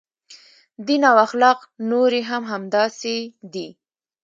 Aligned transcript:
دین 0.85 1.01
او 1.09 1.15
اخلاق 1.25 1.59
نورې 1.91 2.21
هم 2.29 2.43
همداسې 2.51 3.15
دي. 3.53 3.67